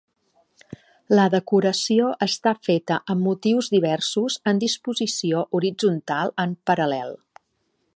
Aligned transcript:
La 1.19 1.25
decoració 1.33 2.07
està 2.27 2.55
feta 2.69 2.99
amb 3.15 3.27
motius 3.29 3.71
diversos 3.77 4.41
en 4.53 4.63
disposició 4.67 5.45
horitzontal 5.61 6.39
en 6.47 6.61
paral·lel. 6.71 7.19